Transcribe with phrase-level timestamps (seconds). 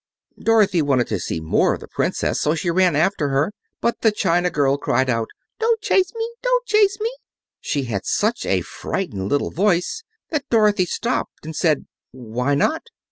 [0.41, 3.53] Dorothy wanted to see more of the Princess, so she ran after her.
[3.81, 5.27] But the china girl cried out:
[5.59, 6.27] "Don't chase me!
[6.41, 7.13] Don't chase me!"
[7.59, 12.87] She had such a frightened little voice that Dorothy stopped and said, "Why not?"